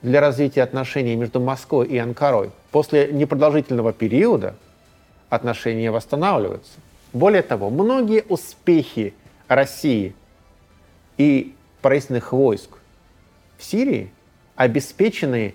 для 0.00 0.20
развития 0.20 0.62
отношений 0.62 1.14
между 1.16 1.40
Москвой 1.40 1.88
и 1.88 1.98
Анкарой. 1.98 2.52
После 2.70 3.12
непродолжительного 3.12 3.92
периода 3.92 4.54
отношения 5.28 5.90
восстанавливаются. 5.90 6.72
Более 7.12 7.42
того, 7.42 7.68
многие 7.68 8.24
успехи 8.28 9.14
России 9.48 10.14
и 11.18 11.54
правительственных 11.88 12.34
войск 12.34 12.68
в 13.56 13.64
Сирии 13.64 14.10
обеспечены 14.56 15.54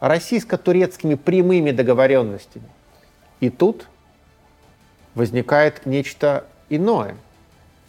российско-турецкими 0.00 1.14
прямыми 1.14 1.72
договоренностями. 1.72 2.64
И 3.40 3.50
тут 3.50 3.86
возникает 5.14 5.84
нечто 5.84 6.46
иное. 6.70 7.16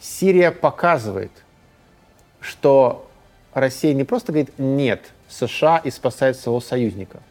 Сирия 0.02 0.52
показывает, 0.52 1.32
что 2.42 3.10
Россия 3.54 3.94
не 3.94 4.04
просто 4.04 4.34
говорит 4.34 4.52
«нет» 4.58 5.14
США 5.30 5.78
и 5.78 5.90
спасает 5.90 6.36
своего 6.36 6.60
союзника. 6.60 7.22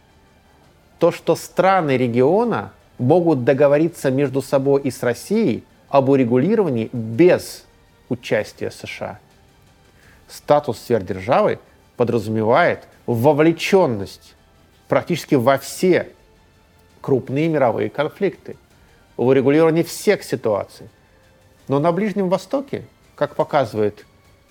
То, 0.98 1.12
что 1.12 1.36
страны 1.36 1.98
региона 1.98 2.72
могут 2.96 3.44
договориться 3.44 4.10
между 4.10 4.40
собой 4.40 4.80
и 4.80 4.90
с 4.90 5.02
Россией 5.02 5.62
об 5.90 6.08
урегулировании 6.08 6.88
без 6.94 7.66
участия 8.08 8.70
США. 8.70 9.18
Статус 10.28 10.78
сверхдержавы 10.78 11.58
подразумевает 11.96 12.86
вовлеченность 13.06 14.34
практически 14.88 15.34
во 15.34 15.58
все 15.58 16.10
крупные 17.00 17.48
мировые 17.48 17.90
конфликты, 17.90 18.56
в 19.16 19.26
урегулировании 19.26 19.82
всех 19.82 20.22
ситуаций. 20.22 20.88
Но 21.66 21.80
на 21.80 21.92
Ближнем 21.92 22.28
Востоке, 22.28 22.84
как 23.14 23.34
показывает 23.34 24.04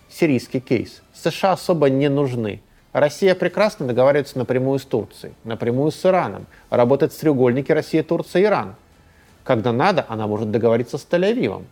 сирийский 0.10 0.60
кейс, 0.60 1.02
США 1.14 1.54
особо 1.54 1.90
не 1.90 2.10
нужны. 2.10 2.62
Россия 2.94 3.36
прекрасно 3.36 3.86
договаривается 3.86 4.38
напрямую 4.38 4.80
с 4.80 4.86
Турцией, 4.86 5.34
напрямую 5.44 5.92
с 5.92 6.06
Ираном, 6.06 6.48
работает 6.70 7.14
в 7.14 7.20
треугольнике 7.20 7.74
Россия, 7.74 8.04
Турция, 8.04 8.44
Иран. 8.44 8.76
Когда 9.44 9.72
надо, 9.72 10.06
она 10.10 10.28
может 10.28 10.52
договориться 10.52 10.98
с 10.98 11.08
Тель-Авивом. 11.10 11.66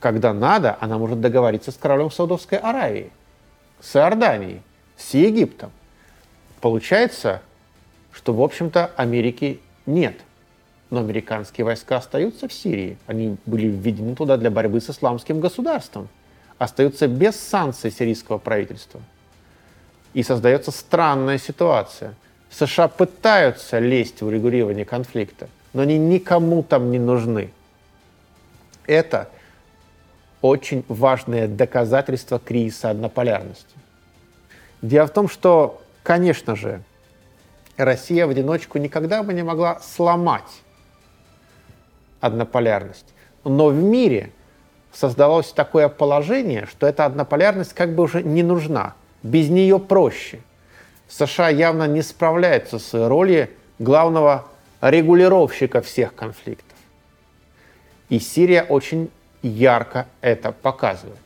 Когда 0.00 0.32
надо, 0.32 0.76
она 0.80 0.98
может 0.98 1.20
договориться 1.20 1.72
с 1.72 1.76
королем 1.76 2.10
Саудовской 2.10 2.58
Аравии, 2.58 3.10
с 3.80 3.96
Иорданией, 3.96 4.62
с 4.96 5.14
Египтом. 5.14 5.70
Получается, 6.60 7.42
что, 8.12 8.34
в 8.34 8.42
общем-то, 8.42 8.90
Америки 8.96 9.60
нет. 9.86 10.16
Но 10.90 11.00
американские 11.00 11.64
войска 11.64 11.98
остаются 11.98 12.48
в 12.48 12.52
Сирии. 12.52 12.98
Они 13.06 13.36
были 13.46 13.68
введены 13.68 14.14
туда 14.16 14.36
для 14.36 14.50
борьбы 14.50 14.80
с 14.80 14.90
исламским 14.90 15.40
государством. 15.40 16.08
Остаются 16.58 17.06
без 17.06 17.36
санкций 17.36 17.90
сирийского 17.90 18.38
правительства. 18.38 19.00
И 20.12 20.22
создается 20.22 20.72
странная 20.72 21.38
ситуация. 21.38 22.14
США 22.50 22.88
пытаются 22.88 23.78
лезть 23.78 24.20
в 24.20 24.26
урегулирование 24.26 24.84
конфликта, 24.84 25.48
но 25.72 25.82
они 25.82 25.98
никому 25.98 26.64
там 26.64 26.90
не 26.90 26.98
нужны. 26.98 27.52
Это 28.86 29.30
очень 30.42 30.84
важное 30.88 31.46
доказательство 31.48 32.38
кризиса 32.38 32.90
однополярности. 32.90 33.66
Дело 34.82 35.06
в 35.06 35.10
том, 35.10 35.28
что, 35.28 35.82
конечно 36.02 36.56
же, 36.56 36.82
Россия 37.76 38.26
в 38.26 38.30
одиночку 38.30 38.78
никогда 38.78 39.22
бы 39.22 39.34
не 39.34 39.42
могла 39.42 39.80
сломать 39.80 40.62
однополярность. 42.20 43.06
Но 43.44 43.68
в 43.68 43.74
мире 43.74 44.32
создалось 44.92 45.52
такое 45.52 45.88
положение, 45.88 46.66
что 46.66 46.86
эта 46.86 47.04
однополярность 47.04 47.74
как 47.74 47.94
бы 47.94 48.04
уже 48.04 48.22
не 48.22 48.42
нужна. 48.42 48.94
Без 49.22 49.48
нее 49.48 49.78
проще. 49.78 50.40
США 51.08 51.48
явно 51.48 51.86
не 51.86 52.02
справляется 52.02 52.78
с 52.78 52.94
ролью 53.08 53.48
главного 53.78 54.46
регулировщика 54.80 55.80
всех 55.80 56.14
конфликтов. 56.14 56.76
И 58.08 58.18
Сирия 58.18 58.62
очень 58.62 59.10
ярко 59.42 60.06
это 60.20 60.52
показывает. 60.52 61.18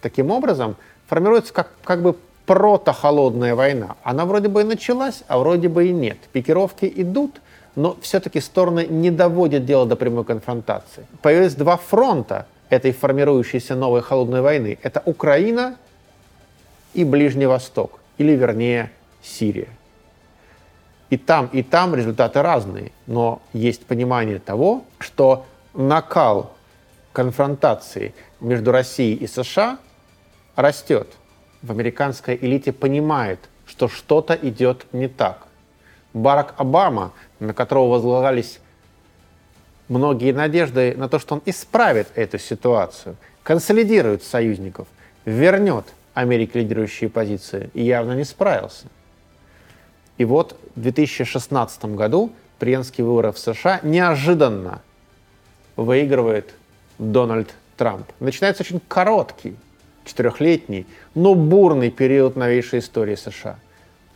Таким 0.00 0.30
образом, 0.30 0.76
формируется 1.06 1.52
как, 1.52 1.70
как 1.82 2.02
бы 2.02 2.16
протохолодная 2.46 3.54
война. 3.54 3.96
Она 4.02 4.24
вроде 4.24 4.48
бы 4.48 4.62
и 4.62 4.64
началась, 4.64 5.22
а 5.28 5.38
вроде 5.38 5.68
бы 5.68 5.88
и 5.88 5.92
нет. 5.92 6.18
Пикировки 6.32 6.90
идут, 6.96 7.40
но 7.76 7.96
все-таки 8.00 8.40
стороны 8.40 8.86
не 8.86 9.10
доводят 9.10 9.64
дело 9.64 9.86
до 9.86 9.96
прямой 9.96 10.24
конфронтации. 10.24 11.06
Появилось 11.20 11.54
два 11.54 11.76
фронта 11.76 12.46
этой 12.70 12.92
формирующейся 12.92 13.74
новой 13.74 14.02
холодной 14.02 14.40
войны. 14.40 14.78
Это 14.82 15.02
Украина 15.04 15.76
и 16.94 17.04
Ближний 17.04 17.46
Восток, 17.46 18.00
или 18.18 18.32
вернее 18.32 18.90
Сирия. 19.22 19.68
И 21.10 21.16
там, 21.16 21.48
и 21.52 21.62
там 21.62 21.94
результаты 21.94 22.42
разные, 22.42 22.92
но 23.06 23.40
есть 23.52 23.86
понимание 23.86 24.38
того, 24.38 24.84
что 24.98 25.46
накал 25.74 26.52
конфронтации 27.18 28.14
между 28.38 28.70
Россией 28.70 29.16
и 29.16 29.26
США 29.26 29.78
растет 30.54 31.08
в 31.62 31.72
американской 31.72 32.38
элите 32.40 32.72
понимает, 32.72 33.40
что 33.66 33.88
что-то 33.88 34.34
идет 34.34 34.86
не 34.92 35.08
так. 35.08 35.48
Барак 36.14 36.54
Обама, 36.58 37.12
на 37.40 37.54
которого 37.54 37.94
возлагались 37.94 38.60
многие 39.88 40.30
надежды 40.30 40.94
на 40.96 41.08
то, 41.08 41.18
что 41.18 41.34
он 41.34 41.42
исправит 41.44 42.06
эту 42.14 42.38
ситуацию, 42.38 43.16
консолидирует 43.42 44.22
союзников, 44.22 44.86
вернет 45.24 45.86
Америке 46.14 46.60
лидирующие 46.60 47.10
позиции, 47.10 47.68
и 47.74 47.82
явно 47.82 48.12
не 48.12 48.22
справился. 48.22 48.86
И 50.18 50.24
вот 50.24 50.56
в 50.76 50.80
2016 50.80 51.84
году 51.96 52.32
президентские 52.60 53.04
выборы 53.04 53.32
в 53.32 53.38
США 53.40 53.80
неожиданно 53.82 54.82
выигрывает 55.74 56.54
Дональд 56.98 57.54
Трамп. 57.76 58.06
Начинается 58.20 58.62
очень 58.62 58.80
короткий 58.88 59.56
четырехлетний, 60.04 60.86
но 61.14 61.34
бурный 61.34 61.90
период 61.90 62.36
новейшей 62.36 62.80
истории 62.80 63.14
США. 63.14 63.58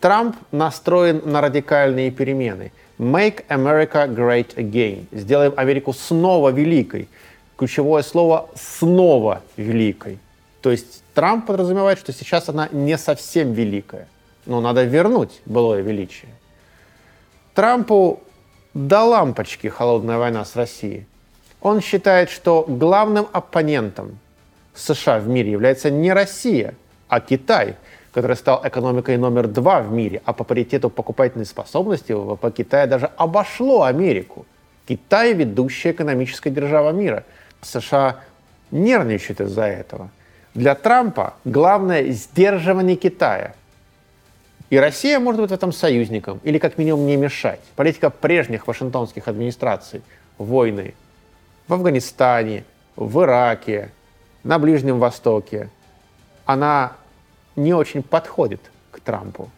Трамп 0.01 0.37
настроен 0.51 1.23
на 1.25 1.40
радикальные 1.40 2.11
перемены. 2.11 2.73
Make 2.99 3.47
America 3.49 4.09
Great 4.09 4.57
Again. 4.57 5.07
Сделаем 5.12 5.53
Америку 5.57 5.92
снова 5.92 6.49
великой. 6.49 7.09
Ключевое 7.57 8.03
слово 8.03 8.49
«снова 8.55 9.42
великой». 9.57 10.18
То 10.62 10.71
есть 10.71 11.03
Трамп 11.14 11.47
подразумевает, 11.47 11.99
что 11.99 12.12
сейчас 12.12 12.49
она 12.49 12.68
не 12.73 12.97
совсем 12.99 13.53
великая, 13.53 14.09
но 14.47 14.61
надо 14.61 14.85
вернуть 14.85 15.40
былое 15.47 15.83
величие. 15.83 16.31
Трампу 17.55 18.23
до 18.75 19.03
лампочки 19.05 19.66
холодная 19.68 20.18
война 20.18 20.45
с 20.45 20.57
Россией. 20.57 21.07
Он 21.62 21.81
считает, 21.81 22.29
что 22.29 22.64
главным 22.66 23.29
оппонентом 23.33 24.18
США 24.75 25.20
в 25.20 25.29
мире 25.29 25.53
является 25.53 25.90
не 25.90 26.12
Россия, 26.12 26.75
а 27.09 27.20
Китай, 27.20 27.77
который 28.12 28.37
стал 28.37 28.61
экономикой 28.66 29.16
номер 29.16 29.46
два 29.46 29.81
в 29.81 29.92
мире, 29.92 30.22
а 30.25 30.33
по 30.33 30.42
паритету 30.42 30.90
покупательной 30.90 31.46
способности 31.46 32.12
ВВП 32.12 32.51
Китая 32.51 32.87
даже 32.88 33.11
обошло 33.16 33.85
Америку. 33.85 34.44
Китай– 34.88 35.33
ведущая 35.35 35.92
экономическая 35.92 36.51
держава 36.51 36.90
мира. 36.90 37.25
США 37.61 38.16
нервничают 38.72 39.40
из-за 39.40 39.66
этого. 39.66 40.11
Для 40.55 40.75
Трампа 40.75 41.35
главное– 41.44 42.09
сдерживание 42.11 42.96
Китая. 42.96 43.55
И 44.68 44.79
Россия 44.79 45.20
может 45.20 45.40
быть 45.40 45.51
в 45.51 45.55
этом 45.55 45.70
союзником, 45.70 46.40
или 46.42 46.59
как 46.59 46.77
минимум 46.77 47.07
не 47.07 47.16
мешать. 47.16 47.61
Политика 47.77 48.11
прежних 48.11 48.66
вашингтонских 48.66 49.29
администраций– 49.29 50.03
войны 50.38 50.94
в 51.73 51.75
Афганистане, 51.75 52.65
в 52.97 53.23
Ираке, 53.23 53.93
на 54.45 54.59
Ближнем 54.59 54.99
Востоке, 54.99 55.71
она 56.45 56.93
не 57.57 57.73
очень 57.73 58.03
подходит 58.03 58.61
к 58.91 59.01
Трампу. 59.01 59.49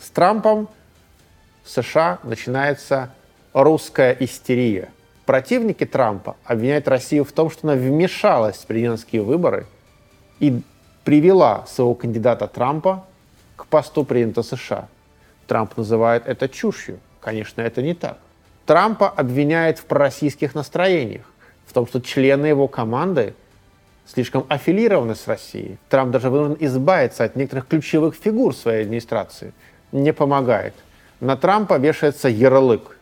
С 0.00 0.10
Трампом 0.10 0.68
в 1.62 1.70
США 1.70 2.18
начинается 2.24 3.10
русская 3.52 4.16
истерия. 4.18 4.88
Противники 5.26 5.86
Трампа 5.86 6.34
обвиняют 6.44 6.88
Россию 6.88 7.24
в 7.24 7.30
том, 7.30 7.50
что 7.50 7.68
она 7.68 7.76
вмешалась 7.76 8.56
в 8.56 8.66
президентские 8.66 9.22
выборы 9.22 9.64
и 10.40 10.60
привела 11.04 11.66
своего 11.66 11.94
кандидата 11.94 12.48
Трампа 12.48 13.04
к 13.54 13.66
посту 13.66 14.02
президента 14.04 14.42
США. 14.42 14.88
Трамп 15.46 15.76
называет 15.76 16.26
это 16.26 16.48
чушью. 16.48 16.98
Конечно, 17.20 17.60
это 17.60 17.80
не 17.80 17.94
так. 17.94 18.18
Трампа 18.68 19.08
обвиняют 19.08 19.78
в 19.78 19.86
пророссийских 19.86 20.54
настроениях 20.54 21.24
в 21.64 21.72
том, 21.72 21.86
что 21.86 22.02
члены 22.02 22.44
его 22.44 22.68
команды 22.68 23.32
слишком 24.04 24.44
аффилированы 24.50 25.14
с 25.14 25.26
Россией. 25.26 25.78
Трамп 25.88 26.10
даже 26.10 26.28
вынужден 26.28 26.58
избавиться 26.66 27.24
от 27.24 27.34
некоторых 27.34 27.66
ключевых 27.66 28.14
фигур 28.14 28.54
своей 28.54 28.82
администрации. 28.82 29.54
Не 29.90 30.12
помогает. 30.12 30.74
На 31.20 31.38
Трампа 31.38 31.78
вешается 31.78 32.28
ярлык. 32.28 32.98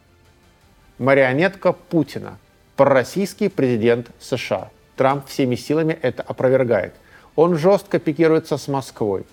Марионетка 0.98 1.72
Путина. 1.72 2.38
Пророссийский 2.76 3.50
президент 3.50 4.12
США. 4.20 4.70
Трамп 4.94 5.26
всеми 5.26 5.56
силами 5.56 5.98
это 6.00 6.22
опровергает. 6.22 6.94
Он 7.34 7.58
жестко 7.58 7.98
пикируется 7.98 8.56
с 8.56 8.68
Москвой. 8.68 9.26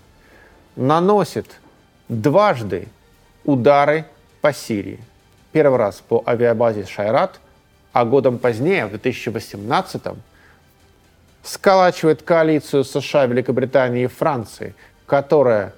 Наносит 0.76 1.60
дважды 2.10 2.88
удары 3.46 4.08
по 4.42 4.52
Сирии. 4.52 5.00
Первый 5.54 5.78
раз 5.78 6.02
по 6.02 6.24
авиабазе 6.26 6.86
Шайрат, 6.86 7.40
а 7.94 8.06
годом 8.06 8.40
позднее, 8.40 8.88
в 8.88 8.90
2018 8.90 10.02
сколачивает 11.44 12.24
коалицию 12.24 12.84
США, 12.84 13.28
Великобритании 13.28 14.06
и 14.06 14.08
Франции, 14.08 14.74
которая 15.06 15.74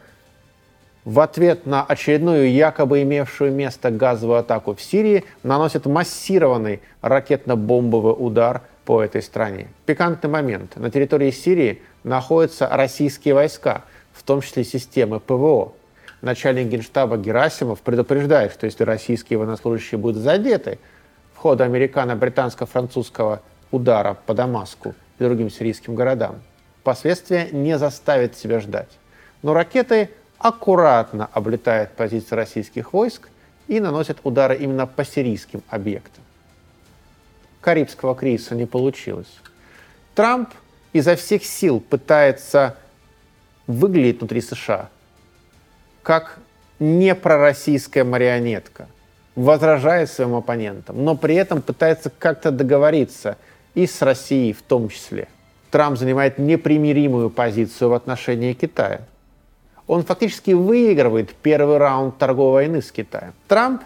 в 1.03 1.19
ответ 1.19 1.65
на 1.65 1.83
очередную 1.83 2.51
якобы 2.51 3.03
имевшую 3.03 3.51
место 3.51 3.91
газовую 3.91 4.39
атаку 4.39 4.73
в 4.73 4.81
Сирии 4.81 5.25
наносит 5.43 5.85
массированный 5.85 6.81
ракетно-бомбовый 7.01 8.15
удар 8.17 8.61
по 8.85 9.03
этой 9.03 9.21
стране. 9.21 9.67
Пикантный 9.85 10.29
момент. 10.29 10.77
На 10.77 10.89
территории 10.89 11.31
Сирии 11.31 11.81
находятся 12.03 12.67
российские 12.71 13.33
войска, 13.33 13.83
в 14.13 14.23
том 14.23 14.41
числе 14.41 14.63
системы 14.63 15.19
ПВО. 15.19 15.73
Начальник 16.25 16.69
генштаба 16.69 17.17
Герасимов 17.17 17.81
предупреждает, 17.81 18.51
что 18.51 18.65
если 18.65 18.83
российские 18.83 19.37
военнослужащие 19.37 19.99
будут 19.99 20.23
задеты 20.23 20.79
в 21.35 21.37
ходе 21.37 21.63
американо-британско-французского 21.65 23.43
удара 23.69 24.17
по 24.25 24.33
Дамаску 24.33 24.95
и 25.19 25.23
другим 25.23 25.51
сирийским 25.51 25.93
городам, 25.93 26.41
последствия 26.83 27.49
не 27.51 27.77
заставят 27.77 28.35
себя 28.35 28.59
ждать. 28.59 28.89
Но 29.43 29.53
ракеты 29.53 30.09
аккуратно 30.39 31.29
облетают 31.31 31.91
позиции 31.91 32.33
российских 32.33 32.91
войск 32.91 33.29
и 33.67 33.79
наносят 33.79 34.17
удары 34.23 34.55
именно 34.55 34.87
по 34.87 35.05
сирийским 35.05 35.61
объектам. 35.69 36.23
Карибского 37.61 38.15
кризиса 38.15 38.55
не 38.55 38.65
получилось. 38.65 39.41
Трамп 40.15 40.49
изо 40.91 41.15
всех 41.15 41.45
сил 41.45 41.79
пытается 41.79 42.77
выглядеть 43.67 44.21
внутри 44.21 44.41
США 44.41 44.89
как 46.05 46.37
не 46.79 47.15
пророссийская 47.15 48.03
марионетка, 48.03 48.87
возражает 49.35 50.11
своим 50.11 50.35
оппонентам, 50.35 51.03
но 51.03 51.17
при 51.17 51.33
этом 51.33 51.63
пытается 51.63 52.11
как-то 52.11 52.51
договориться 52.51 53.37
и 53.73 53.87
с 53.87 54.03
Россией 54.03 54.53
в 54.53 54.61
том 54.61 54.89
числе. 54.89 55.27
Трамп 55.71 55.97
занимает 55.97 56.37
непримиримую 56.37 57.31
позицию 57.31 57.89
в 57.89 57.93
отношении 57.95 58.53
Китая. 58.53 59.01
Он 59.87 60.03
фактически 60.03 60.51
выигрывает 60.51 61.33
первый 61.33 61.77
раунд 61.77 62.19
торговой 62.19 62.51
войны 62.53 62.83
с 62.83 62.91
Китаем. 62.91 63.33
Трамп 63.47 63.81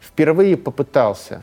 впервые 0.00 0.56
попытался 0.56 1.42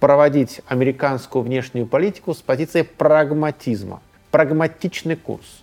проводить 0.00 0.60
американскую 0.68 1.42
внешнюю 1.42 1.86
политику 1.86 2.34
с 2.34 2.42
позиции 2.42 2.82
прагматизма, 2.82 4.02
прагматичный 4.30 5.16
курс. 5.16 5.62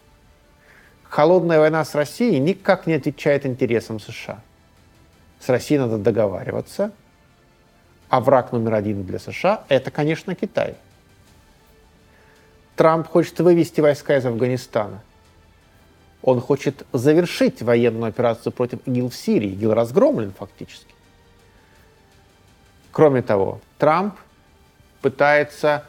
Холодная 1.15 1.60
война 1.60 1.86
с 1.86 1.95
Россией 1.95 2.39
никак 2.39 2.88
не 2.88 2.93
отвечает 2.95 3.45
интересам 3.45 4.01
США. 4.01 4.41
С 5.39 5.47
Россией 5.47 5.80
надо 5.80 5.97
договариваться, 5.97 6.91
а 8.10 8.19
враг 8.19 8.51
номер 8.51 8.73
один 8.73 9.06
для 9.06 9.17
США– 9.17 9.63
это, 9.69 9.91
конечно, 9.91 10.36
Китай. 10.36 10.75
Трамп 12.75 13.08
хочет 13.08 13.39
вывести 13.39 13.80
войска 13.80 14.17
из 14.17 14.25
Афганистана. 14.25 15.01
Он 16.21 16.41
хочет 16.41 16.86
завершить 16.91 17.62
военную 17.62 18.10
операцию 18.10 18.51
против 18.51 18.86
ИГИЛ 18.86 19.10
в 19.10 19.15
Сирии. 19.15 19.51
ИГИЛ 19.51 19.73
разгромлен 19.73 20.34
фактически. 20.38 20.93
Кроме 22.91 23.21
того, 23.21 23.62
Трамп 23.78 24.15
пытается 25.01 25.86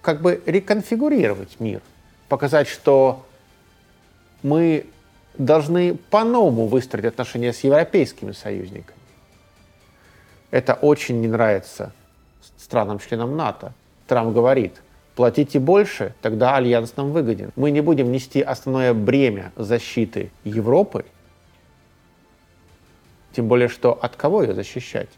как 0.00 0.20
бы 0.22 0.40
реконфигурировать 0.46 1.58
мир, 1.58 1.80
показать, 2.28 2.68
что 2.68 3.24
мы 4.42 4.86
должны 5.36 5.94
по-новому 5.94 6.66
выстроить 6.66 7.06
отношения 7.06 7.52
с 7.52 7.60
европейскими 7.60 8.32
союзниками. 8.32 8.98
Это 10.50 10.74
очень 10.74 11.20
не 11.20 11.28
нравится 11.28 11.92
странам-членам 12.56 13.36
НАТО. 13.36 13.72
Трамп 14.06 14.34
говорит, 14.34 14.80
платите 15.14 15.58
больше, 15.58 16.14
тогда 16.22 16.56
альянс 16.56 16.96
нам 16.96 17.12
выгоден. 17.12 17.52
Мы 17.56 17.70
не 17.70 17.80
будем 17.80 18.10
нести 18.10 18.40
основное 18.40 18.94
бремя 18.94 19.52
защиты 19.56 20.30
Европы, 20.44 21.04
тем 23.32 23.46
более, 23.46 23.68
что 23.68 23.92
от 23.92 24.16
кого 24.16 24.42
ее 24.42 24.54
защищать? 24.54 25.08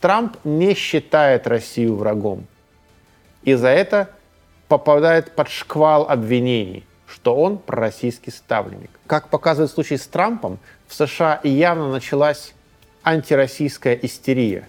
Трамп 0.00 0.36
не 0.44 0.74
считает 0.74 1.46
Россию 1.46 1.96
врагом. 1.96 2.46
И 3.42 3.54
за 3.54 3.68
это 3.68 4.10
попадает 4.68 5.34
под 5.34 5.48
шквал 5.48 6.06
обвинений, 6.08 6.84
что 7.10 7.34
он 7.34 7.58
пророссийский 7.58 8.32
ставленник. 8.32 8.90
Как 9.06 9.28
показывает 9.28 9.70
случай 9.70 9.96
с 9.96 10.06
Трампом, 10.06 10.58
в 10.86 10.94
США 10.94 11.40
явно 11.42 11.90
началась 11.90 12.54
антироссийская 13.02 13.94
истерия. 13.94 14.68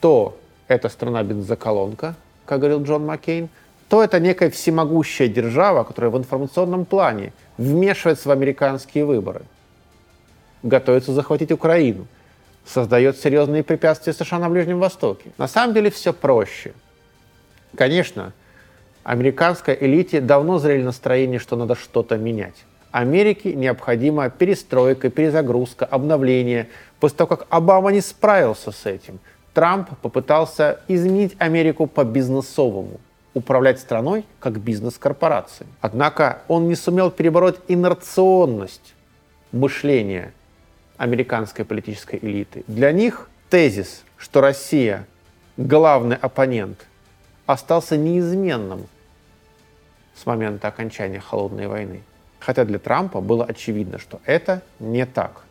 То 0.00 0.36
это 0.68 0.88
страна-бензоколонка, 0.88 2.14
как 2.44 2.60
говорил 2.60 2.82
Джон 2.82 3.06
Маккейн, 3.06 3.48
то 3.88 4.04
это 4.04 4.20
некая 4.20 4.50
всемогущая 4.50 5.28
держава, 5.28 5.84
которая 5.84 6.10
в 6.10 6.18
информационном 6.18 6.84
плане 6.84 7.32
вмешивается 7.56 8.28
в 8.28 8.32
американские 8.32 9.04
выборы, 9.04 9.42
готовится 10.62 11.12
захватить 11.12 11.50
Украину, 11.50 12.06
создает 12.64 13.18
серьезные 13.18 13.64
препятствия 13.64 14.12
США 14.12 14.38
на 14.38 14.48
Ближнем 14.48 14.78
Востоке. 14.78 15.30
На 15.38 15.48
самом 15.48 15.74
деле 15.74 15.90
все 15.90 16.12
проще. 16.12 16.72
Конечно, 17.76 18.32
американской 19.02 19.76
элите 19.80 20.20
давно 20.20 20.58
зрели 20.58 20.82
настроение, 20.82 21.38
что 21.38 21.56
надо 21.56 21.74
что-то 21.74 22.16
менять. 22.16 22.64
Америке 22.90 23.54
необходима 23.54 24.30
перестройка, 24.30 25.10
перезагрузка, 25.10 25.84
обновление. 25.84 26.68
После 26.98 27.18
того, 27.18 27.28
как 27.28 27.46
Обама 27.50 27.92
не 27.92 28.00
справился 28.00 28.72
с 28.72 28.84
этим, 28.86 29.20
Трамп 29.54 29.90
попытался 30.02 30.80
изменить 30.88 31.34
Америку 31.38 31.86
по 31.86 32.04
бизнесовому, 32.04 33.00
управлять 33.34 33.80
страной 33.80 34.24
как 34.38 34.58
бизнес-корпорацией. 34.58 35.68
Однако 35.80 36.42
он 36.48 36.68
не 36.68 36.74
сумел 36.74 37.10
перебороть 37.10 37.56
инерционность 37.68 38.94
мышления 39.52 40.32
американской 40.96 41.64
политической 41.64 42.18
элиты. 42.20 42.64
Для 42.66 42.92
них 42.92 43.30
тезис, 43.48 44.04
что 44.16 44.40
Россия 44.40 45.06
главный 45.56 46.16
оппонент, 46.16 46.86
остался 47.52 47.96
неизменным 47.96 48.86
с 50.14 50.26
момента 50.26 50.68
окончания 50.68 51.20
Холодной 51.20 51.66
войны. 51.66 52.02
Хотя 52.38 52.64
для 52.64 52.78
Трампа 52.78 53.20
было 53.20 53.44
очевидно, 53.44 53.98
что 53.98 54.20
это 54.24 54.62
не 54.78 55.04
так. 55.06 55.42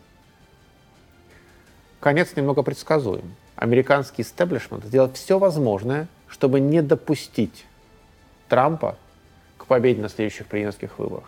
Конец 2.00 2.36
немного 2.36 2.64
предсказуем. 2.64 3.36
Американский 3.56 4.22
истеблишмент 4.22 4.86
сделал 4.86 5.12
все 5.12 5.38
возможное, 5.38 6.08
чтобы 6.28 6.60
не 6.60 6.82
допустить 6.82 7.66
Трампа 8.48 8.96
к 9.58 9.66
победе 9.66 10.02
на 10.02 10.10
следующих 10.10 10.48
президентских 10.48 10.98
выборах. 10.98 11.26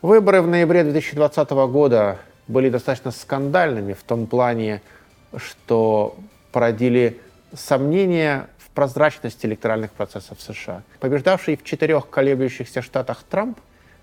Выборы 0.00 0.42
в 0.42 0.46
ноябре 0.46 0.84
2020 0.84 1.50
года 1.50 2.18
были 2.46 2.70
достаточно 2.70 3.10
скандальными 3.10 3.92
в 3.92 4.02
том 4.02 4.26
плане, 4.26 4.80
что 5.36 6.16
породили 6.52 7.20
сомнения 7.54 8.48
прозрачности 8.78 9.44
электоральных 9.44 9.90
процессов 9.90 10.38
в 10.38 10.40
США. 10.40 10.84
Побеждавший 11.00 11.56
в 11.56 11.64
четырех 11.64 12.08
колеблющихся 12.08 12.80
штатах 12.80 13.24
Трамп 13.28 13.58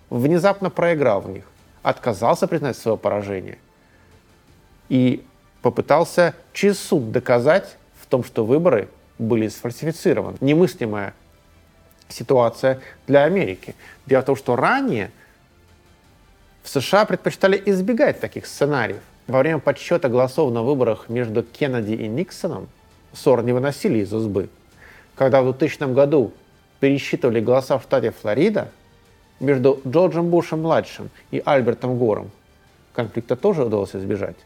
внезапно 0.10 0.70
проиграл 0.70 1.22
в 1.22 1.30
них, 1.30 1.46
отказался 1.82 2.46
признать 2.46 2.76
свое 2.76 2.98
поражение 2.98 3.58
и 4.90 5.24
попытался 5.62 6.36
через 6.52 6.78
суд 6.78 7.14
доказать 7.14 7.78
в 8.02 8.06
том, 8.08 8.26
что 8.26 8.44
выборы 8.44 8.90
были 9.18 9.48
сфальсифицированы. 9.48 10.36
Немыслимая 10.42 11.14
ситуация 12.10 12.82
для 13.08 13.24
Америки. 13.24 13.76
Дело 14.06 14.24
в 14.24 14.26
том, 14.26 14.36
что 14.36 14.58
ранее 14.58 15.10
в 16.64 16.68
США 16.68 17.06
предпочитали 17.06 17.64
избегать 17.66 18.20
таких 18.20 18.46
сценариев. 18.46 19.00
Во 19.28 19.40
время 19.40 19.60
подсчета 19.60 20.10
голосов 20.10 20.52
на 20.52 20.64
выборах 20.64 21.08
между 21.08 21.44
Кеннеди 21.44 21.94
и 21.94 22.10
Никсоном 22.10 22.68
ссор 23.14 23.42
не 23.42 23.54
выносили 23.54 24.00
из 24.00 24.14
избы. 24.14 24.50
Когда 25.16 25.42
в 25.42 25.46
2000 25.46 25.94
году 25.94 26.34
пересчитывали 26.80 27.40
голоса 27.40 27.78
в 27.78 27.84
штате 27.84 28.12
Флорида, 28.12 28.70
между 29.40 29.82
Джорджем 29.88 30.30
Бушем-младшим 30.30 31.10
и 31.32 31.42
Альбертом 31.46 31.98
Гором 31.98 32.32
конфликта 32.94 33.36
тоже 33.36 33.66
удалось 33.66 33.96
избежать. 33.96 34.38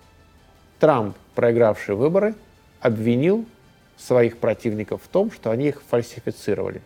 Трамп, 0.80 1.16
проигравший 1.36 1.96
выборы, 1.96 2.36
обвинил 2.82 3.46
своих 3.98 4.38
противников 4.38 5.04
в 5.04 5.08
том, 5.08 5.32
что 5.32 5.52
они 5.52 5.68
их 5.68 5.82
фальсифицировали. 5.84 6.82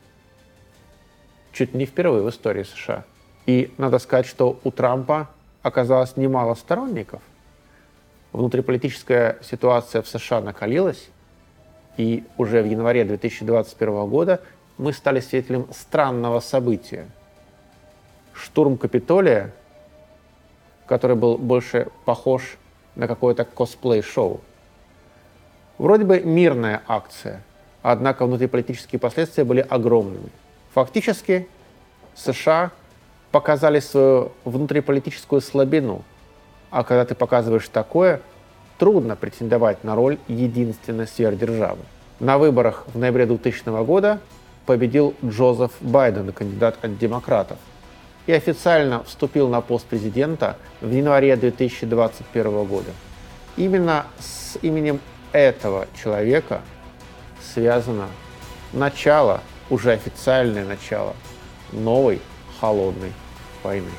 чуть 1.51 1.75
не 1.75 1.85
впервые 1.85 2.23
в 2.23 2.29
истории 2.29 2.63
США. 2.63 3.05
И 3.45 3.71
надо 3.77 3.99
сказать, 3.99 4.25
что 4.25 4.59
у 4.63 4.71
Трампа 4.71 5.29
оказалось 5.61 6.17
немало 6.17 6.55
сторонников. 6.55 7.21
Внутриполитическая 8.31 9.37
ситуация 9.43 10.01
в 10.01 10.07
США 10.07 10.41
накалилась, 10.41 11.09
и 11.97 12.23
уже 12.37 12.61
в 12.61 12.65
январе 12.65 13.03
2021 13.03 14.07
года 14.07 14.41
мы 14.77 14.93
стали 14.93 15.19
свидетелем 15.19 15.67
странного 15.71 16.39
события. 16.39 17.07
Штурм 18.33 18.77
Капитолия, 18.77 19.51
который 20.87 21.15
был 21.15 21.37
больше 21.37 21.87
похож 22.05 22.57
на 22.95 23.07
какое-то 23.07 23.45
косплей-шоу. 23.45 24.41
Вроде 25.77 26.03
бы 26.03 26.19
мирная 26.21 26.81
акция, 26.87 27.41
однако 27.81 28.25
внутриполитические 28.25 28.99
последствия 28.99 29.43
были 29.43 29.61
огромными. 29.61 30.29
Фактически 30.73 31.47
США 32.15 32.71
показали 33.31 33.79
свою 33.79 34.31
внутриполитическую 34.45 35.41
слабину. 35.41 36.03
А 36.69 36.83
когда 36.83 37.05
ты 37.05 37.15
показываешь 37.15 37.67
такое, 37.67 38.21
трудно 38.77 39.15
претендовать 39.15 39.83
на 39.83 39.95
роль 39.95 40.17
единственной 40.27 41.07
сверхдержавы. 41.07 41.81
На 42.19 42.37
выборах 42.37 42.85
в 42.93 42.97
ноябре 42.97 43.25
2000 43.25 43.83
года 43.83 44.19
победил 44.65 45.13
Джозеф 45.23 45.71
Байден, 45.81 46.31
кандидат 46.31 46.77
от 46.81 46.97
демократов, 46.97 47.57
и 48.27 48.31
официально 48.31 49.03
вступил 49.03 49.49
на 49.49 49.61
пост 49.61 49.85
президента 49.85 50.57
в 50.81 50.91
январе 50.91 51.35
2021 51.35 52.63
года. 52.65 52.91
Именно 53.57 54.05
с 54.19 54.57
именем 54.61 54.99
этого 55.31 55.87
человека 56.01 56.61
связано 57.53 58.07
начало, 58.71 59.41
уже 59.69 59.91
официальное 59.91 60.65
начало 60.65 61.13
новой 61.71 62.21
холодной 62.59 63.11
войны. 63.63 63.89